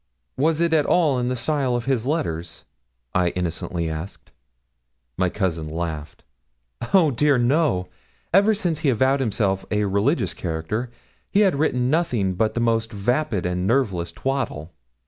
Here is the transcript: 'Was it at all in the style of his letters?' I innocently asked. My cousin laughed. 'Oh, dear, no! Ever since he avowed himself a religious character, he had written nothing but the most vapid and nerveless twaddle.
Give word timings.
'Was 0.35 0.61
it 0.61 0.73
at 0.73 0.87
all 0.87 1.19
in 1.19 1.27
the 1.27 1.35
style 1.35 1.75
of 1.75 1.85
his 1.85 2.07
letters?' 2.07 2.65
I 3.13 3.27
innocently 3.27 3.87
asked. 3.87 4.31
My 5.15 5.29
cousin 5.29 5.69
laughed. 5.69 6.23
'Oh, 6.91 7.11
dear, 7.11 7.37
no! 7.37 7.87
Ever 8.33 8.55
since 8.55 8.79
he 8.79 8.89
avowed 8.89 9.19
himself 9.19 9.63
a 9.69 9.85
religious 9.85 10.33
character, 10.33 10.89
he 11.29 11.41
had 11.41 11.59
written 11.59 11.91
nothing 11.91 12.33
but 12.33 12.55
the 12.55 12.59
most 12.59 12.91
vapid 12.91 13.45
and 13.45 13.67
nerveless 13.67 14.11
twaddle. 14.11 14.73